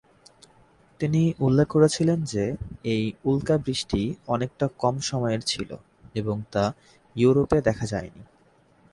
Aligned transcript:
তিনি 0.99 1.33
উল্লেখ 1.39 1.67
করেছিলেন 1.67 2.19
যে, 2.23 2.45
এই 2.85 3.03
উল্কা 3.25 3.57
বৃষ্টি 3.57 4.01
অনেকটা 4.27 4.65
কম 4.79 4.95
সময়ের 4.99 5.41
ছিল 5.41 5.69
এবং 6.15 6.35
তা 6.51 6.63
ইউরোপ 7.15 7.51
এ 7.53 7.59
দেখা 7.61 7.85
যায়নি। 7.85 8.21